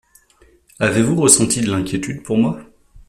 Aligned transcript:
Avez-vous 0.79 1.15
ressenti 1.15 1.61
de 1.61 1.69
l'inquiétude 1.69 2.23
pour 2.23 2.35
moi? 2.39 2.59